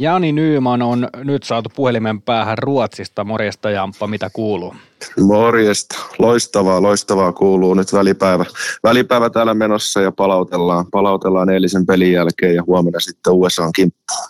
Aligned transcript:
Jani 0.00 0.32
Nyyman 0.32 0.82
on 0.82 1.08
nyt 1.16 1.42
saatu 1.42 1.70
puhelimen 1.76 2.22
päähän 2.22 2.58
Ruotsista. 2.58 3.24
Morjesta 3.24 3.70
Jamppa, 3.70 4.06
mitä 4.06 4.30
kuuluu? 4.32 4.74
Morjesta. 5.20 5.98
Loistavaa, 6.18 6.82
loistavaa 6.82 7.32
kuuluu 7.32 7.74
nyt 7.74 7.92
välipäivä. 7.92 8.44
Välipäivä 8.82 9.30
täällä 9.30 9.54
menossa 9.54 10.00
ja 10.00 10.12
palautellaan, 10.12 10.86
palautellaan 10.90 11.50
eilisen 11.50 11.86
pelin 11.86 12.12
jälkeen 12.12 12.54
ja 12.54 12.62
huomenna 12.66 13.00
sitten 13.00 13.32
USA 13.32 13.70
kimppuun. 13.74 14.28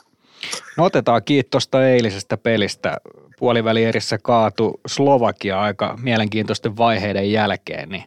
No 0.76 0.84
otetaan 0.84 1.22
kiitosta 1.24 1.88
eilisestä 1.88 2.36
pelistä. 2.36 2.96
Puolivälierissä 3.38 4.18
kaatu 4.22 4.80
Slovakia 4.86 5.60
aika 5.60 5.98
mielenkiintoisten 6.02 6.76
vaiheiden 6.76 7.32
jälkeen, 7.32 7.88
niin 7.88 8.04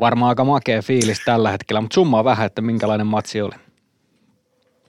varmaan 0.00 0.28
aika 0.28 0.44
makea 0.44 0.82
fiilis 0.82 1.22
tällä 1.24 1.50
hetkellä, 1.50 1.80
mutta 1.80 1.94
summaa 1.94 2.24
vähän, 2.24 2.46
että 2.46 2.62
minkälainen 2.62 3.06
matsi 3.06 3.42
oli. 3.42 3.54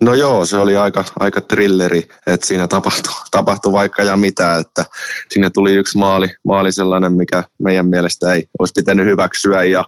No 0.01 0.13
joo, 0.13 0.45
se 0.45 0.57
oli 0.57 0.77
aika, 0.77 1.05
aika 1.19 1.41
trilleri, 1.41 2.07
että 2.27 2.47
siinä 2.47 2.67
tapahtui, 2.67 3.13
tapahtui 3.31 3.71
vaikka 3.71 4.03
ja 4.03 4.17
mitä, 4.17 4.57
että 4.57 4.85
sinne 5.29 5.49
tuli 5.49 5.73
yksi 5.73 5.97
maali, 5.97 6.27
maali 6.43 6.71
sellainen, 6.71 7.13
mikä 7.13 7.43
meidän 7.57 7.87
mielestä 7.87 8.33
ei 8.33 8.45
olisi 8.59 8.71
pitänyt 8.75 9.05
hyväksyä 9.05 9.63
ja 9.63 9.85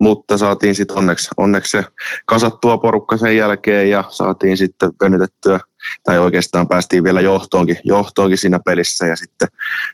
mutta 0.00 0.38
saatiin 0.38 0.74
sitten 0.74 0.96
onneksi, 0.96 1.28
onneksi 1.36 1.70
se 1.70 1.84
kasattua 2.26 2.78
porukka 2.78 3.16
sen 3.16 3.36
jälkeen 3.36 3.90
ja 3.90 4.04
saatiin 4.08 4.56
sitten 4.56 4.90
venytettyä, 5.02 5.60
tai 6.04 6.18
oikeastaan 6.18 6.68
päästiin 6.68 7.04
vielä 7.04 7.20
johtoonkin, 7.20 7.76
johtoonkin 7.84 8.38
siinä 8.38 8.60
pelissä 8.64 9.06
ja 9.06 9.16
sitten 9.16 9.48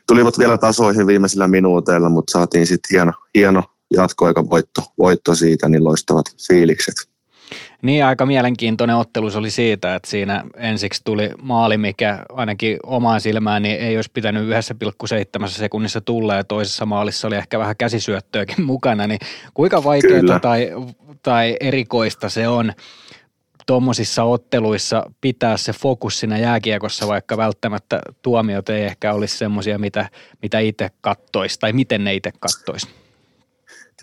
tulivat 0.07 0.39
vielä 0.39 0.57
tasoihin 0.57 1.07
viimeisillä 1.07 1.47
minuuteilla, 1.47 2.09
mutta 2.09 2.31
saatiin 2.31 2.67
sitten 2.67 2.95
hieno, 2.95 3.13
hieno 3.35 3.63
jatkoaika 3.93 4.49
voitto, 4.49 4.81
voitto 4.99 5.35
siitä, 5.35 5.69
niin 5.69 5.83
loistavat 5.83 6.25
fiilikset. 6.47 7.16
Niin, 7.81 8.05
aika 8.05 8.25
mielenkiintoinen 8.25 8.95
ottelu 8.95 9.29
oli 9.35 9.51
siitä, 9.51 9.95
että 9.95 10.09
siinä 10.09 10.43
ensiksi 10.57 11.01
tuli 11.03 11.29
maali, 11.41 11.77
mikä 11.77 12.25
ainakin 12.29 12.77
omaan 12.83 13.21
silmään 13.21 13.61
niin 13.61 13.79
ei 13.79 13.95
olisi 13.95 14.11
pitänyt 14.13 14.49
1,7 15.41 15.47
sekunnissa 15.47 16.01
tulla 16.01 16.35
ja 16.35 16.43
toisessa 16.43 16.85
maalissa 16.85 17.27
oli 17.27 17.35
ehkä 17.35 17.59
vähän 17.59 17.75
käsisyöttöäkin 17.77 18.65
mukana, 18.65 19.07
niin 19.07 19.19
kuinka 19.53 19.83
vaikeaa 19.83 20.39
tai, 20.39 20.71
tai 21.23 21.57
erikoista 21.59 22.29
se 22.29 22.47
on 22.47 22.73
tuommoisissa 23.67 24.23
otteluissa 24.23 25.11
pitää 25.21 25.57
se 25.57 25.73
fokus 25.73 26.19
siinä 26.19 26.37
jääkiekossa, 26.37 27.07
vaikka 27.07 27.37
välttämättä 27.37 28.01
tuomiot 28.21 28.69
ei 28.69 28.83
ehkä 28.83 29.13
olisi 29.13 29.37
semmoisia, 29.37 29.79
mitä, 29.79 30.09
mitä 30.41 30.59
itse 30.59 30.89
kattoisi 31.01 31.59
tai 31.59 31.73
miten 31.73 32.03
ne 32.03 32.13
itse 32.13 32.31
kattoisi? 32.39 32.87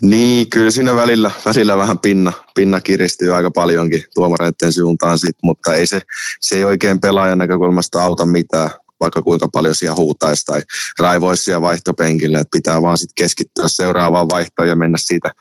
Niin, 0.01 0.49
kyllä 0.49 0.71
siinä 0.71 0.95
välillä, 0.95 1.31
välillä 1.45 1.77
vähän 1.77 1.99
pinna, 1.99 2.33
pinna 2.55 2.81
kiristyy 2.81 3.35
aika 3.35 3.51
paljonkin 3.51 4.03
tuomareiden 4.13 4.73
suuntaan, 4.73 5.19
sit, 5.19 5.35
mutta 5.43 5.73
ei 5.73 5.87
se, 5.87 6.01
se 6.41 6.55
ei 6.55 6.63
oikein 6.63 6.99
pelaajan 6.99 7.37
näkökulmasta 7.37 8.03
auta 8.03 8.25
mitään, 8.25 8.69
vaikka 8.99 9.21
kuinka 9.21 9.47
paljon 9.47 9.75
siellä 9.75 9.95
huutaisi 9.95 10.45
tai 10.45 10.61
raivoisi 10.99 11.43
siellä 11.43 11.61
vaihtopenkille, 11.61 12.37
että 12.37 12.57
pitää 12.57 12.81
vaan 12.81 12.97
sitten 12.97 13.23
keskittyä 13.23 13.67
seuraavaan 13.67 14.29
vaihtoon 14.29 14.69
ja 14.69 14.75
mennä 14.75 14.97
siitä, 14.97 15.31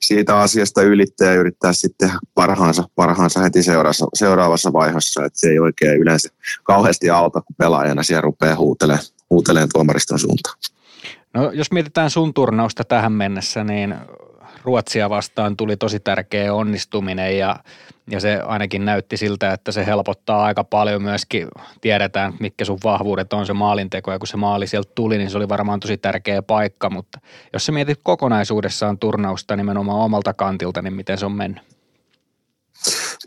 siitä 0.00 0.38
asiasta 0.38 0.82
ylittää 0.82 1.32
ja 1.32 1.40
yrittää 1.40 1.72
sitten 1.72 2.10
parhaansa, 2.34 2.88
parhaansa 2.94 3.40
heti 3.40 3.62
seuraavassa, 3.62 4.06
seuraavassa 4.14 4.72
vaiheessa, 4.72 5.24
että 5.24 5.40
se 5.40 5.48
ei 5.48 5.58
oikein 5.58 6.00
yleensä 6.00 6.28
kauheasti 6.62 7.10
auta, 7.10 7.40
kun 7.40 7.56
pelaajana 7.58 8.02
siellä 8.02 8.20
rupeaa 8.20 8.56
huutelemaan, 8.56 9.04
huutelemaan 9.30 9.68
tuomariston 9.72 10.18
suuntaan. 10.18 10.73
No 11.34 11.50
jos 11.52 11.72
mietitään 11.72 12.10
sun 12.10 12.34
turnausta 12.34 12.84
tähän 12.84 13.12
mennessä, 13.12 13.64
niin 13.64 13.94
Ruotsia 14.64 15.10
vastaan 15.10 15.56
tuli 15.56 15.76
tosi 15.76 16.00
tärkeä 16.00 16.54
onnistuminen 16.54 17.38
ja, 17.38 17.56
ja 18.10 18.20
se 18.20 18.40
ainakin 18.40 18.84
näytti 18.84 19.16
siltä, 19.16 19.52
että 19.52 19.72
se 19.72 19.86
helpottaa 19.86 20.44
aika 20.44 20.64
paljon 20.64 21.02
myöskin. 21.02 21.48
Tiedetään, 21.80 22.34
mitkä 22.40 22.64
sun 22.64 22.78
vahvuudet 22.84 23.32
on 23.32 23.46
se 23.46 23.52
maalinteko 23.52 24.12
ja 24.12 24.18
kun 24.18 24.26
se 24.26 24.36
maali 24.36 24.66
sieltä 24.66 24.92
tuli, 24.94 25.18
niin 25.18 25.30
se 25.30 25.36
oli 25.36 25.48
varmaan 25.48 25.80
tosi 25.80 25.96
tärkeä 25.96 26.42
paikka, 26.42 26.90
mutta 26.90 27.20
jos 27.52 27.66
sä 27.66 27.72
mietit 27.72 28.00
kokonaisuudessaan 28.02 28.98
turnausta 28.98 29.56
nimenomaan 29.56 30.00
omalta 30.00 30.34
kantilta, 30.34 30.82
niin 30.82 30.94
miten 30.94 31.18
se 31.18 31.26
on 31.26 31.32
mennyt? 31.32 31.73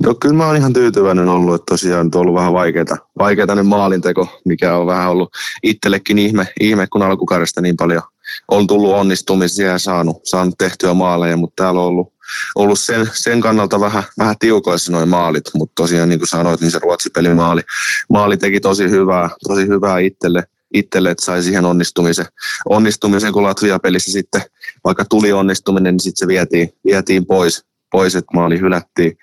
No 0.03 0.16
kyllä 0.16 0.35
mä 0.35 0.47
oon 0.47 0.56
ihan 0.56 0.74
tyytyväinen 0.74 1.30
ollut, 1.30 1.56
että 1.56 1.66
tosiaan 1.74 2.09
on 2.16 2.22
ollut 2.22 2.35
vähän 2.35 2.53
vaikeaa, 2.53 2.97
vaikeaa 3.19 3.56
ne 3.56 3.63
maalinteko, 3.63 4.28
mikä 4.46 4.75
on 4.78 4.88
vähän 4.88 5.09
ollut 5.09 5.30
itsellekin 5.63 6.18
ihme, 6.18 6.47
ihme 6.59 6.88
kun 6.88 7.02
alkukaudesta 7.02 7.62
niin 7.62 7.78
paljon 7.78 8.02
on 8.47 8.68
tullut 8.68 8.96
onnistumisia 8.96 9.68
ja 9.68 9.80
saanut, 9.80 10.18
saanut 10.24 10.56
tehtyä 10.58 10.94
maaleja, 10.94 11.38
mutta 11.38 11.63
täällä 11.63 11.81
on 11.81 11.88
ollut, 11.88 12.13
ollut 12.56 12.80
sen, 12.80 13.09
sen 13.13 13.41
kannalta 13.41 13.80
vähän, 13.80 14.03
vähän 14.18 14.35
tiukoissa 14.40 14.91
noin 14.91 15.09
maalit, 15.09 15.44
mutta 15.53 15.74
tosiaan 15.75 16.09
niin 16.09 16.19
kuin 16.19 16.28
sanoit, 16.28 16.62
niin 16.62 16.72
se 16.72 16.79
Ruotsi-pelin 16.79 17.35
maali, 17.35 17.62
maali 18.09 18.38
teki 18.38 18.59
tosi 18.59 18.90
hyvää, 18.90 19.29
tosi 19.47 19.68
hyvää 19.68 20.00
itselle, 20.00 20.44
itselle, 20.74 21.12
että 21.12 21.25
sai 21.25 21.44
siihen 21.44 21.66
onnistumisen, 21.66 22.25
onnistumisen 22.69 23.34
kun 23.34 23.44
Latvia-pelissä 23.44 24.12
sitten, 24.12 24.41
vaikka 24.84 25.06
tuli 25.06 25.34
onnistuminen, 25.34 25.94
niin 25.94 26.00
sitten 26.00 26.19
se 26.19 26.28
vietiin, 26.28 26.74
vietiin 26.85 27.25
pois, 27.25 27.66
pois, 27.91 28.15
että 28.15 28.33
maali 28.33 28.59
hylättiin, 28.59 29.17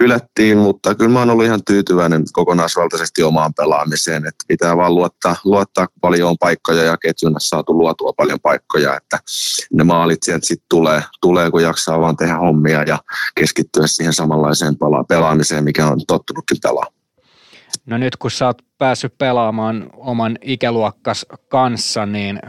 hylättiin, 0.00 0.58
mutta 0.58 0.94
kyllä 0.94 1.10
mä 1.10 1.18
oon 1.18 1.30
ollut 1.30 1.44
ihan 1.44 1.64
tyytyväinen 1.66 2.22
kokonaisvaltaisesti 2.32 3.22
omaan 3.22 3.54
pelaamiseen, 3.54 4.26
että 4.26 4.44
pitää 4.48 4.76
vaan 4.76 4.94
luottaa, 4.94 5.36
luottaa 5.44 5.86
paljon 6.00 6.30
on 6.30 6.38
paikkoja 6.40 6.82
ja 6.82 6.96
ketjunnassa 6.96 7.48
saatu 7.48 7.78
luotua 7.78 8.12
paljon 8.12 8.40
paikkoja, 8.40 8.96
että 8.96 9.18
ne 9.72 9.84
maalit 9.84 10.22
sieltä 10.22 10.46
sitten 10.46 10.66
tulee, 10.68 11.02
tulee, 11.20 11.50
kun 11.50 11.62
jaksaa 11.62 12.00
vaan 12.00 12.16
tehdä 12.16 12.36
hommia 12.36 12.82
ja 12.82 12.98
keskittyä 13.34 13.86
siihen 13.86 14.12
samanlaiseen 14.12 14.74
pela- 14.74 15.04
pelaamiseen, 15.08 15.64
mikä 15.64 15.86
on 15.86 16.00
tottunutkin 16.06 16.58
pelaa. 16.62 16.86
No 17.86 17.98
nyt 17.98 18.16
kun 18.16 18.30
sä 18.30 18.46
oot 18.46 18.62
päässyt 18.78 19.18
pelaamaan 19.18 19.90
oman 19.96 20.38
ikäluokkas 20.42 21.26
kanssa, 21.48 22.06
niin 22.06 22.40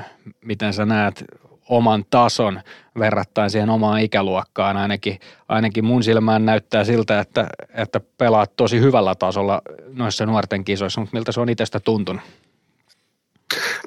miten 0.45 0.73
sä 0.73 0.85
näet 0.85 1.25
oman 1.69 2.05
tason 2.09 2.61
verrattain 2.99 3.49
siihen 3.49 3.69
omaan 3.69 4.01
ikäluokkaan. 4.01 4.77
Ainakin, 4.77 5.19
ainakin 5.47 5.85
mun 5.85 6.03
silmään 6.03 6.45
näyttää 6.45 6.83
siltä, 6.83 7.19
että, 7.19 7.47
että 7.73 7.99
pelaat 8.17 8.55
tosi 8.55 8.79
hyvällä 8.79 9.15
tasolla 9.15 9.61
noissa 9.93 10.25
nuorten 10.25 10.65
kisoissa, 10.65 11.01
mutta 11.01 11.17
miltä 11.17 11.31
se 11.31 11.41
on 11.41 11.49
itsestä 11.49 11.79
tuntunut? 11.79 12.21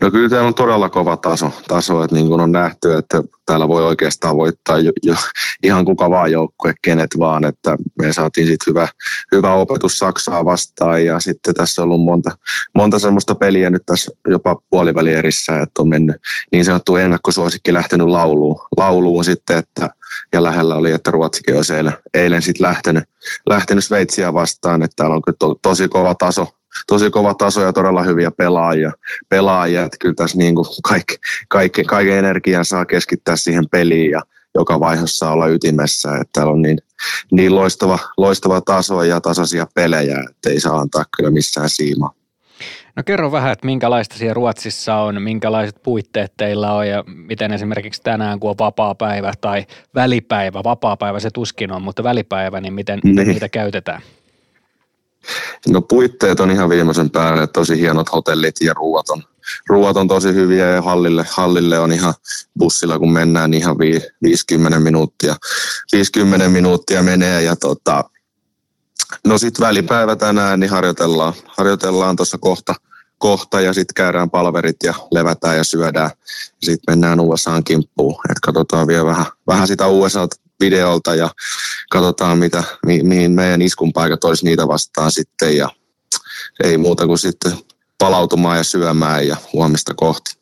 No 0.01 0.11
kyllä 0.11 0.29
täällä 0.29 0.47
on 0.47 0.55
todella 0.55 0.89
kova 0.89 1.17
taso, 1.17 1.53
taso 1.69 2.05
että 2.05 2.17
niin 2.17 2.29
kuin 2.29 2.41
on 2.41 2.53
nähty, 2.53 2.95
että 2.95 3.23
täällä 3.47 3.69
voi 3.69 3.85
oikeastaan 3.85 4.37
voittaa 4.37 4.79
jo, 4.79 4.93
jo, 5.03 5.15
ihan 5.63 5.85
kuka 5.85 6.11
vaan 6.11 6.33
joukkue, 6.33 6.75
kenet 6.83 7.11
vaan, 7.19 7.45
että 7.45 7.77
me 7.99 8.13
saatiin 8.13 8.47
sitten 8.47 8.71
hyvä, 8.71 8.89
hyvä 9.33 9.55
opetus 9.55 9.99
Saksaa 9.99 10.45
vastaan 10.45 11.05
ja 11.05 11.21
sitten 11.21 11.55
tässä 11.55 11.83
on 11.83 11.89
ollut 11.89 12.05
monta, 12.05 12.31
monta 12.75 12.99
semmoista 12.99 13.35
peliä 13.35 13.71
nyt 13.71 13.83
tässä 13.87 14.11
jopa 14.29 14.57
puolivälierissä, 14.71 15.61
että 15.61 15.83
on 15.83 15.89
mennyt 15.89 16.17
niin 16.53 16.65
sanottu 16.65 16.97
ennakkosuosikki 16.97 17.73
lähtenyt 17.73 18.07
lauluun, 18.07 18.61
lauluun 18.77 19.25
sitten, 19.25 19.59
että 19.59 19.91
ja 20.33 20.43
lähellä 20.43 20.75
oli, 20.75 20.93
että 20.93 21.11
Ruotsikin 21.11 21.57
olisi 21.57 21.75
eilen, 21.75 21.93
eilen 22.15 22.43
sitten 22.43 22.67
lähtenyt, 22.67 23.05
lähtenyt 23.49 23.85
Sveitsiä 23.85 24.35
vastaan, 24.35 24.83
että 24.83 24.95
täällä 24.97 25.17
on 25.17 25.23
kyllä 25.23 25.37
to, 25.39 25.59
tosi 25.63 25.89
kova 25.89 26.15
taso, 26.15 26.49
tosi 26.87 27.11
kova 27.11 27.35
taso 27.35 27.61
ja 27.61 27.73
todella 27.73 28.03
hyviä 28.03 28.31
pelaajia. 28.31 28.93
pelaajia 29.29 29.83
että 29.83 29.97
kyllä 30.01 30.15
tässä 30.15 30.39
niin 30.39 30.55
kuin 30.55 30.67
kaikki, 30.83 31.17
kaikki, 31.49 31.85
kaiken 31.85 32.19
energian 32.19 32.65
saa 32.65 32.85
keskittää 32.85 33.37
siihen 33.37 33.69
peliin 33.71 34.11
ja 34.11 34.23
joka 34.55 34.81
vaiheessa 34.81 35.31
olla 35.31 35.47
ytimessä. 35.47 36.11
Että 36.11 36.31
täällä 36.33 36.53
on 36.53 36.63
niin, 36.63 36.79
niin 37.31 37.55
loistava, 37.55 37.99
loistava 38.17 38.61
taso 38.61 39.03
ja 39.03 39.21
tasaisia 39.21 39.67
pelejä, 39.75 40.25
että 40.31 40.51
ei 40.51 40.61
saa 40.61 40.79
antaa 40.79 41.05
kyllä 41.17 41.31
missään 41.31 41.71
siimaa. 41.71 42.15
No 42.97 43.03
kerro 43.07 43.33
vähän, 43.33 43.53
että 43.53 43.67
minkälaista 43.67 44.19
siellä 44.19 44.35
Ruotsissa 44.35 44.97
on, 44.97 45.23
minkälaiset 45.23 45.83
puitteet 45.83 46.33
teillä 46.37 46.73
on 46.73 46.89
ja 46.89 47.05
miten 47.07 47.53
esimerkiksi 47.53 48.03
tänään, 48.03 48.41
kun 48.41 48.51
on 48.51 48.59
vapaa 48.59 48.95
päivä 48.95 49.33
tai 49.41 49.67
välipäivä, 49.95 50.65
vapaa 50.65 50.97
päivä 50.97 51.21
se 51.21 51.31
tuskin 51.31 51.73
on, 51.73 51.83
mutta 51.83 52.03
välipäivä, 52.03 52.61
niin 52.61 52.75
miten, 52.75 53.01
niin. 53.05 53.15
miten 53.15 53.29
niitä 53.29 53.49
käytetään? 53.49 54.03
No 55.69 55.83
puitteet 55.83 56.41
on 56.41 56.51
ihan 56.51 56.69
viimeisen 56.69 57.11
päälle, 57.11 57.47
tosi 57.47 57.81
hienot 57.81 58.13
hotellit 58.13 58.57
ja 58.61 58.75
ruuat 58.75 59.09
on, 59.09 59.23
ruuat 59.69 59.97
on 59.97 60.09
tosi 60.09 60.35
hyviä 60.35 60.71
ja 60.71 60.83
hallille, 60.83 61.27
hallille 61.31 61.79
on 61.79 61.93
ihan 61.93 62.15
bussilla 62.59 62.99
kun 62.99 63.13
mennään 63.13 63.51
niin 63.51 63.61
ihan 63.61 63.79
50 64.23 64.81
minuuttia, 64.81 65.37
50 65.93 66.49
minuuttia 66.49 67.03
menee 67.03 67.43
ja 67.43 67.57
tota, 67.57 68.05
no 69.27 69.39
sitten 69.39 69.67
välipäivä 69.67 70.17
tänään 70.17 70.61
niin 70.61 70.71
harjoitellaan, 70.71 71.33
harjoitellaan 71.47 72.17
tuossa 72.17 72.39
kohta, 72.39 72.75
kohta 73.19 73.61
ja 73.61 73.73
sitten 73.73 73.95
käydään 73.95 74.31
palverit 74.31 74.77
ja 74.85 74.95
levätään 75.11 75.57
ja 75.57 75.65
syödään. 75.65 76.11
Sitten 76.63 76.93
mennään 76.93 77.21
USAan 77.21 77.65
kimppuun, 77.65 78.15
että 78.15 78.41
katsotaan 78.43 78.87
vielä 78.87 79.05
vähän, 79.05 79.27
vähän 79.47 79.69
sitä 79.69 79.87
USA 79.87 80.29
videolta 80.61 81.15
ja 81.15 81.31
katsotaan, 81.91 82.39
mitä, 82.39 82.65
mi, 82.87 83.03
mihin 83.03 83.33
meidän 83.33 83.63
iskun 83.63 83.93
paikat 83.93 84.25
olisi 84.25 84.45
niitä 84.45 84.69
vastaan 84.69 85.11
sitten 85.13 85.57
ja 85.57 85.69
ei 86.65 86.79
muuta 86.79 87.07
kuin 87.07 87.19
sitten 87.19 87.53
palautumaan 87.99 88.57
ja 88.57 88.65
syömään 88.65 89.27
ja 89.27 89.37
huomista 89.53 89.95
kohti. 89.95 90.37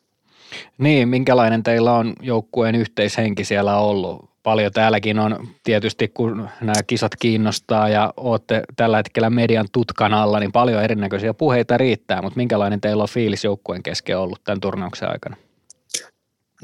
Niin, 0.77 1.09
minkälainen 1.09 1.63
teillä 1.63 1.93
on 1.93 2.13
joukkueen 2.21 2.75
yhteishenki 2.75 3.45
siellä 3.45 3.77
ollut? 3.77 4.30
Paljon 4.43 4.71
täälläkin 4.71 5.19
on 5.19 5.47
tietysti, 5.63 6.07
kun 6.07 6.49
nämä 6.61 6.83
kisat 6.87 7.15
kiinnostaa 7.15 7.89
ja 7.89 8.13
olette 8.17 8.63
tällä 8.75 8.97
hetkellä 8.97 9.29
median 9.29 9.67
tutkan 9.71 10.13
alla, 10.13 10.39
niin 10.39 10.51
paljon 10.51 10.83
erinäköisiä 10.83 11.33
puheita 11.33 11.77
riittää, 11.77 12.21
mutta 12.21 12.37
minkälainen 12.37 12.81
teillä 12.81 13.03
on 13.03 13.09
fiilis 13.09 13.43
joukkueen 13.43 13.83
kesken 13.83 14.17
ollut 14.17 14.41
tämän 14.43 14.59
turnauksen 14.61 15.09
aikana? 15.09 15.35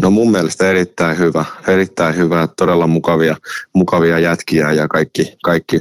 No 0.01 0.12
mun 0.12 0.31
mielestä 0.31 0.69
erittäin 0.69 1.18
hyvä, 1.18 1.45
erittäin 1.68 2.15
hyvä, 2.15 2.47
todella 2.57 2.88
mukavia, 2.88 3.35
mukavia 3.74 4.19
jätkiä 4.19 4.71
ja 4.71 4.88
kaikki, 4.88 5.38
kaikki 5.44 5.80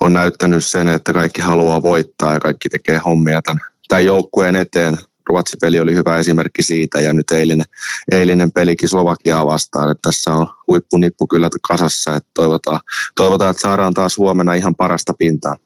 on 0.00 0.12
näyttänyt 0.12 0.64
sen, 0.64 0.88
että 0.88 1.12
kaikki 1.12 1.40
haluaa 1.40 1.82
voittaa 1.82 2.32
ja 2.32 2.40
kaikki 2.40 2.68
tekee 2.68 2.98
hommia 2.98 3.42
tämän, 3.42 3.60
tämän 3.88 4.04
joukkueen 4.04 4.56
eteen. 4.56 4.98
Ruotsi-peli 5.28 5.80
oli 5.80 5.94
hyvä 5.94 6.18
esimerkki 6.18 6.62
siitä 6.62 7.00
ja 7.00 7.12
nyt 7.12 7.30
eilinen, 7.30 7.66
eilinen 8.12 8.52
pelikin 8.52 8.88
Slovakiaa 8.88 9.46
vastaan, 9.46 9.90
että 9.90 10.08
tässä 10.08 10.32
on 10.32 10.46
huippunippu 10.68 11.26
kyllä 11.26 11.48
kasassa, 11.68 12.16
että 12.16 12.30
toivotaan, 12.34 12.80
toivotaan, 13.16 13.50
että 13.50 13.60
saadaan 13.60 13.94
taas 13.94 14.18
huomenna 14.18 14.54
ihan 14.54 14.74
parasta 14.74 15.12
pintaa. 15.18 15.56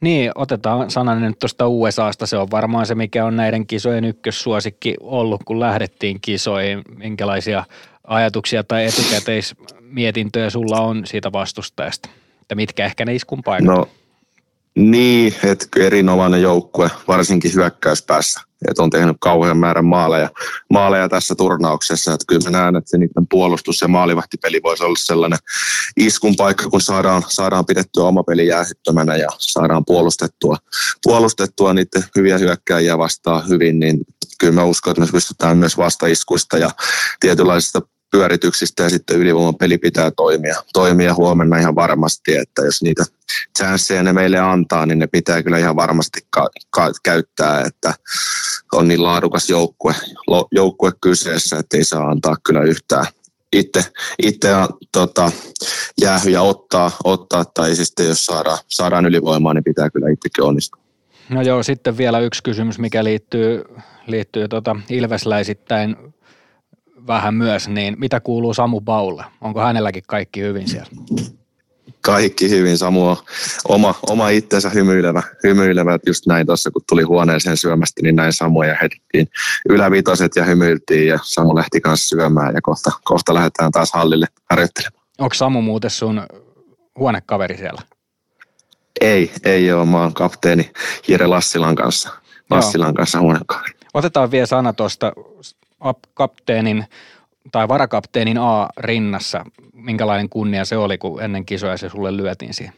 Niin, 0.00 0.30
otetaan 0.34 0.90
sananen 0.90 1.22
nyt 1.22 1.38
tuosta 1.38 1.68
USAsta. 1.68 2.26
Se 2.26 2.36
on 2.36 2.50
varmaan 2.50 2.86
se, 2.86 2.94
mikä 2.94 3.24
on 3.24 3.36
näiden 3.36 3.66
kisojen 3.66 4.04
ykkössuosikki 4.04 4.94
ollut, 5.00 5.44
kun 5.44 5.60
lähdettiin 5.60 6.20
kisoihin. 6.20 6.82
Minkälaisia 6.96 7.64
ajatuksia 8.06 8.64
tai 8.64 8.84
etukäteismietintöjä 8.84 10.50
sulla 10.50 10.80
on 10.80 11.06
siitä 11.06 11.32
vastustajasta? 11.32 12.08
Että 12.42 12.54
mitkä 12.54 12.84
ehkä 12.84 13.04
ne 13.04 13.14
iskun 13.14 13.42
paikat? 13.42 13.76
No, 13.76 13.88
niin, 14.78 15.34
että 15.44 15.66
erinomainen 15.76 16.42
joukkue, 16.42 16.90
varsinkin 17.08 17.54
hyökkäyspäässä. 17.54 18.40
Että 18.68 18.82
on 18.82 18.90
tehnyt 18.90 19.16
kauhean 19.20 19.58
määrän 19.58 19.84
maaleja, 19.84 20.30
maaleja 20.70 21.08
tässä 21.08 21.34
turnauksessa. 21.34 22.12
Että 22.12 22.24
kyllä 22.28 22.50
mä 22.50 22.58
näen, 22.58 22.76
että 22.76 22.90
se 22.90 22.98
niiden 22.98 23.26
puolustus- 23.30 23.80
ja 23.80 23.88
maalivahtipeli 23.88 24.60
voisi 24.62 24.84
olla 24.84 24.94
sellainen 24.98 25.38
iskun 25.96 26.36
paikka, 26.36 26.70
kun 26.70 26.80
saadaan, 26.80 27.22
saadaan 27.28 27.66
pidettyä 27.66 28.04
oma 28.04 28.22
peli 28.22 28.46
jäähyttömänä 28.46 29.16
ja 29.16 29.28
saadaan 29.38 29.84
puolustettua, 29.84 30.56
puolustettua 31.02 31.74
niiden 31.74 32.04
hyviä 32.16 32.38
hyökkäjiä 32.38 32.98
vastaan 32.98 33.48
hyvin, 33.48 33.78
niin 33.78 34.00
kyllä 34.38 34.52
mä 34.52 34.64
uskon, 34.64 34.90
että 34.90 35.00
me 35.00 35.08
pystytään 35.12 35.58
myös 35.58 35.76
vastaiskuista 35.76 36.58
ja 36.58 36.70
tietynlaisista 37.20 37.82
pyörityksistä 38.14 38.82
ja 38.82 38.90
sitten 38.90 39.16
ylivoimapeli 39.16 39.78
pitää 39.78 40.10
toimia, 40.10 40.62
toimia 40.72 41.14
huomenna 41.14 41.58
ihan 41.58 41.74
varmasti, 41.74 42.36
että 42.36 42.62
jos 42.62 42.82
niitä 42.82 43.04
chanceja 43.58 44.02
ne 44.02 44.12
meille 44.12 44.38
antaa, 44.38 44.86
niin 44.86 44.98
ne 44.98 45.06
pitää 45.06 45.42
kyllä 45.42 45.58
ihan 45.58 45.76
varmasti 45.76 46.20
ka- 46.30 46.50
ka- 46.70 46.92
käyttää, 47.02 47.60
että 47.60 47.94
on 48.72 48.88
niin 48.88 49.02
laadukas 49.02 49.50
joukkue, 49.50 49.94
joukkue 50.52 50.92
kyseessä, 51.00 51.58
että 51.58 51.76
ei 51.76 51.84
saa 51.84 52.08
antaa 52.08 52.36
kyllä 52.46 52.62
yhtään 52.62 53.06
itse, 53.52 53.84
itse 54.22 54.48
tota, 54.92 55.32
jäähyjä 56.00 56.42
ottaa, 56.42 56.90
ottaa, 57.04 57.44
tai 57.44 57.74
siis 57.74 57.88
sitten 57.88 58.06
jos 58.06 58.26
saadaan, 58.26 58.58
saadaan 58.68 59.06
ylivoimaa, 59.06 59.54
niin 59.54 59.64
pitää 59.64 59.90
kyllä 59.90 60.08
itsekin 60.08 60.44
onnistua. 60.44 60.82
No 61.28 61.42
joo, 61.42 61.62
sitten 61.62 61.96
vielä 61.96 62.20
yksi 62.20 62.42
kysymys, 62.42 62.78
mikä 62.78 63.04
liittyy, 63.04 63.64
liittyy 64.06 64.48
tota 64.48 64.76
Ilvesläisittäin 64.90 65.96
vähän 67.06 67.34
myös, 67.34 67.68
niin 67.68 67.96
mitä 67.98 68.20
kuuluu 68.20 68.54
Samu 68.54 68.80
Baulle? 68.80 69.24
Onko 69.40 69.60
hänelläkin 69.60 70.02
kaikki 70.06 70.40
hyvin 70.40 70.68
siellä? 70.68 70.90
Kaikki 72.00 72.50
hyvin. 72.50 72.78
Samu 72.78 73.08
on 73.08 73.16
oma, 73.68 73.94
oma 74.08 74.28
itsensä 74.28 74.70
hymyilevä, 74.70 75.22
hymyilevä. 75.44 75.98
Just 76.06 76.26
näin 76.26 76.46
tuossa, 76.46 76.70
kun 76.70 76.82
tuli 76.88 77.02
huoneeseen 77.02 77.56
syömästä, 77.56 78.02
niin 78.02 78.16
näin 78.16 78.32
Samu 78.32 78.62
ja 78.62 78.76
heitettiin 78.80 79.28
ylävitoset 79.68 80.36
ja 80.36 80.44
hymyiltiin 80.44 81.06
ja 81.06 81.18
Samu 81.22 81.56
lähti 81.56 81.80
kanssa 81.80 82.08
syömään 82.08 82.54
ja 82.54 82.62
kohta, 82.62 82.90
kohta 83.04 83.34
lähdetään 83.34 83.70
taas 83.70 83.92
hallille 83.92 84.26
harjoittelemaan. 84.50 85.04
Onko 85.18 85.34
Samu 85.34 85.62
muuten 85.62 85.90
sun 85.90 86.26
huonekaveri 86.98 87.56
siellä? 87.56 87.82
Ei, 89.00 89.32
ei 89.44 89.72
ole. 89.72 89.86
Mä 89.86 90.02
oon 90.02 90.14
kapteeni 90.14 90.70
Jere 91.08 91.26
Lassilan 91.26 91.74
kanssa. 91.74 92.10
Lassilan 92.50 92.88
Joo. 92.88 92.94
kanssa 92.94 93.20
huonekaveri. 93.20 93.74
Otetaan 93.94 94.30
vielä 94.30 94.46
sana 94.46 94.72
tuosta 94.72 95.12
kapteenin 96.14 96.84
tai 97.52 97.68
varakapteenin 97.68 98.38
A 98.38 98.68
rinnassa. 98.78 99.44
Minkälainen 99.72 100.28
kunnia 100.28 100.64
se 100.64 100.76
oli, 100.76 100.98
kun 100.98 101.22
ennen 101.22 101.44
kisoja 101.44 101.76
se 101.76 101.88
sulle 101.88 102.16
lyötiin 102.16 102.54
siihen? 102.54 102.74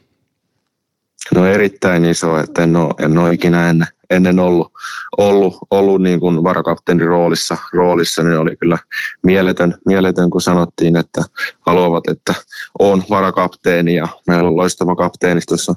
No 1.34 1.46
erittäin 1.46 2.04
iso, 2.04 2.38
että 2.38 2.62
en 2.62 2.76
ole, 2.76 2.94
en 2.98 3.18
ole 3.18 3.34
ikinä 3.34 3.70
ennen, 3.70 3.88
ennen 4.10 4.38
ollut, 4.38 4.72
ollut, 5.18 5.58
ollut 5.70 6.02
niin 6.02 6.20
kuin 6.20 6.44
varakapteenin 6.44 7.06
roolissa, 7.06 7.56
roolissa, 7.72 8.22
niin 8.22 8.38
oli 8.38 8.56
kyllä 8.56 8.78
mieletön, 9.22 9.74
mieletön, 9.86 10.30
kun 10.30 10.40
sanottiin, 10.40 10.96
että 10.96 11.22
haluavat, 11.60 12.08
että 12.08 12.34
on 12.78 13.04
varakapteeni 13.10 13.94
ja 13.94 14.08
meillä 14.26 14.48
on 14.48 14.56
loistava 14.56 14.96
kapteeni 14.96 15.40
tuossa, 15.48 15.74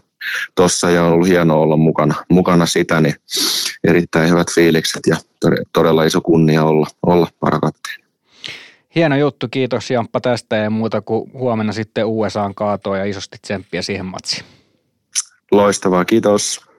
tuossa 0.55 0.89
ja 0.89 1.03
on 1.03 1.13
ollut 1.13 1.27
hienoa 1.27 1.57
olla 1.57 1.77
mukana, 1.77 2.15
mukana 2.29 2.65
sitä, 2.65 3.01
niin 3.01 3.15
erittäin 3.89 4.29
hyvät 4.29 4.47
fiilikset 4.55 5.01
ja 5.07 5.17
todella 5.73 6.03
iso 6.03 6.21
kunnia 6.21 6.63
olla, 6.63 6.87
olla 7.05 7.27
varakapteeni. 7.41 8.03
Hieno 8.95 9.17
juttu, 9.17 9.47
kiitos 9.51 9.91
Jamppa 9.91 10.21
tästä 10.21 10.55
ja 10.55 10.69
muuta 10.69 11.01
kuin 11.01 11.31
huomenna 11.33 11.73
sitten 11.73 12.05
USAn 12.05 12.55
kaatoa 12.55 12.97
ja 12.97 13.05
isosti 13.05 13.37
tsemppiä 13.41 13.81
siihen 13.81 14.05
matsiin. 14.05 14.43
Loistavaa, 15.51 16.05
kiitos. 16.05 16.69